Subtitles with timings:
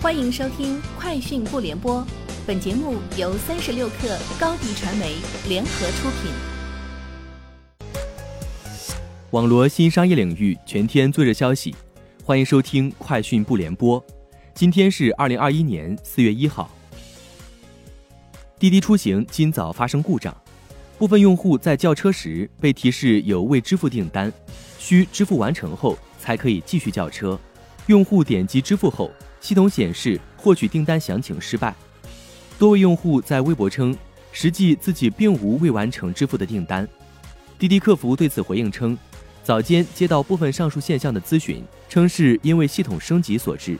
[0.00, 2.00] 欢迎收听《快讯不联播》，
[2.46, 5.16] 本节目由三十六克高低传媒
[5.48, 6.30] 联合出品。
[9.32, 11.74] 网罗新商业领域全天最热消息，
[12.22, 14.00] 欢迎收听《快讯不联播》。
[14.54, 16.70] 今天是二零二一年四月一号。
[18.56, 20.34] 滴滴出行今早发生故障，
[20.96, 24.32] 部分用户在叫车时被提示有未支付订单，
[24.78, 27.36] 需支付完成后才可以继续叫车。
[27.88, 29.10] 用户点击支付后。
[29.40, 31.72] 系统显示获取订单详情失败，
[32.58, 33.96] 多位用户在微博称，
[34.32, 36.86] 实际自己并无未完成支付的订单。
[37.56, 38.98] 滴滴客服对此回应称，
[39.44, 43.78] 早间接到部分上述现象的咨询，称是因为系统升级所致。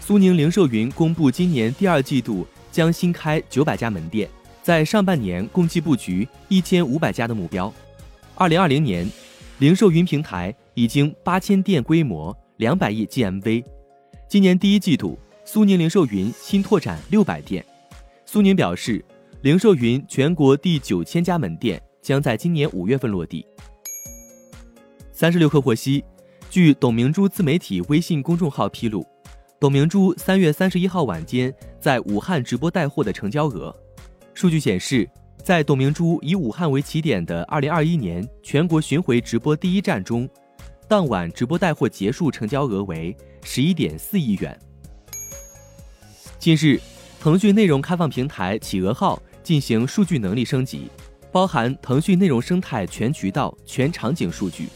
[0.00, 4.26] 苏宁零售云公布，今年第二季度将新开九百家门店，
[4.62, 7.70] 在上半年共计布局一千五百家的目标。
[8.34, 9.06] 二零二零年，
[9.58, 12.34] 零售云平台已经八千店规模。
[12.56, 13.62] 两百亿 GMV，
[14.28, 17.64] 今年第一季度，苏宁零售云新拓展六百店。
[18.24, 19.02] 苏宁表示，
[19.42, 23.46] 零售云全国第九千家门店将在今年五月份落地。
[25.10, 26.04] 三十六氪获悉，
[26.50, 29.06] 据董明珠自媒体微信公众号披露，
[29.58, 33.74] 董明珠三月三十一号晚间在武汉直播带货的成交额，
[34.34, 35.08] 数据显示，
[35.42, 40.28] 在董明珠以武汉为起点的二零二一年全国巡回直播第一站中。
[40.90, 44.58] 当晚直播带货结束，成交额为十一点四亿元。
[46.36, 46.80] 近日，
[47.20, 50.90] 腾讯内容开放平台企鹅号进行数据能力升级，
[51.30, 54.66] 包含腾讯内容生态全渠道、全场景数据，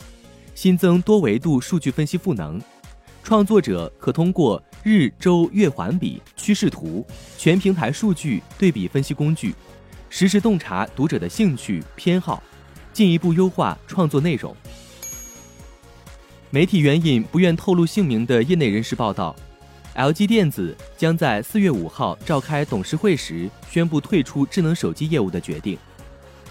[0.55, 2.63] 新增多维度数据分析赋能，
[3.25, 7.05] 创作者可通过日、周、月环比、趋势图、
[7.37, 9.53] 全平台数据对比分析工具，
[10.09, 12.41] 实时洞察读者的兴趣偏好，
[12.93, 14.57] 进一步优化创作内容。
[16.55, 19.35] 媒体援引不愿透露姓名的业内人士报道
[19.97, 25.77] ，LG 电子将在四月五号召开董事会时宣布退出智能手机业务的决定。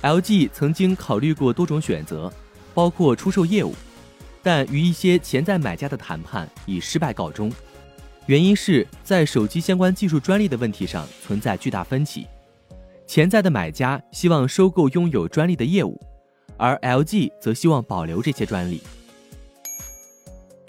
[0.02, 2.30] LG 曾经考虑过多种选择，
[2.73, 3.73] 包括出售业务，
[4.42, 7.50] 但与一些潜在买家的谈判以失败告终。
[8.26, 12.27] 原因是在手机相关技术专利的问题上存在巨大分歧，
[13.08, 15.98] 潜在的买家希望收购拥有专利的业务，
[16.58, 18.82] 而 LG 则希望保留这些专利。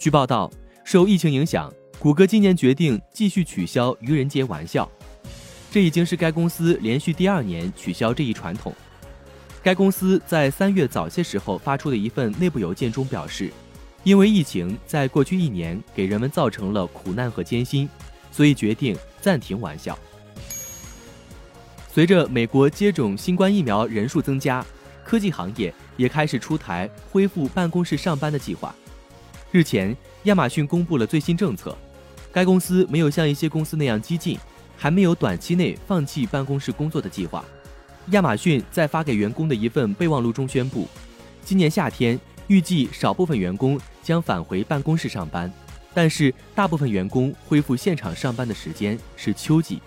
[0.04, 0.50] 据报道，
[0.84, 4.86] 受疫情影响，谷歌今年决定继续取消愚人节玩笑，
[5.70, 8.70] 这已经是该公司连续第二年取消这一传统。
[9.62, 13.50] 该公司在三月早些时候发出的一份内部邮件中表示，
[14.02, 17.88] 因为疫情在过去一年给人们造成了苦难和艰辛，
[18.30, 19.98] 所以决定暂停玩笑。
[21.90, 24.62] 随着美国接种新冠疫苗人数增加，
[25.02, 28.74] 科技行业也开始出台恢复办公室上班的计划。
[29.54, 31.78] 日前，亚马逊公布了最新政策。
[32.32, 34.36] 该公司没有像一些公司那样激进，
[34.76, 37.44] 还没有短期内放弃办公室工作的计划。
[38.06, 40.88] 亚马逊在发给员工的一份备忘录中宣布，
[41.44, 45.48] 今年夏天预计少部分员工将返回办公室上班，
[45.94, 49.80] 但是大部分员工恢复现场上班的时间是秋季。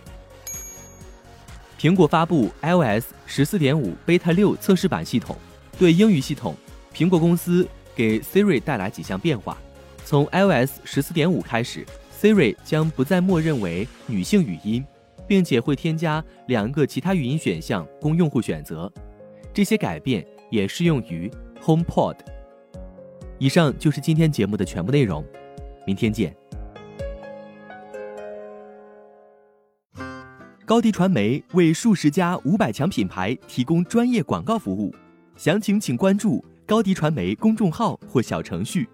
[1.78, 5.36] 苹果发布 iOS 十四点五 Beta 六测试版系统，
[5.78, 6.56] 对英语系统，
[6.96, 7.68] 苹果公司。
[7.98, 9.58] 给 Siri 带来几项变化。
[10.06, 11.84] 从 iOS 十四点五开始
[12.16, 14.86] ，Siri 将不再默认为女性语音，
[15.28, 18.92] 并且会添加两个其他语音选项供用户选择。
[19.52, 22.16] 这些改变也适用于 HomePod。
[23.40, 25.26] 以上就是今天节目的全部内容，
[25.86, 26.36] 明天见。
[30.66, 34.94] 高迪传媒为数十家五百强品牌提供专业广告服务，
[35.36, 36.44] 详情请关注。
[36.68, 38.90] 高迪传媒公众号或小程序。